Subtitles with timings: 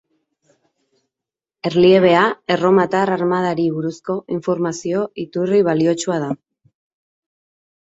[1.69, 2.23] Erliebea,
[2.55, 6.35] erromatar armadari buruzko informazio iturri baliotsua da.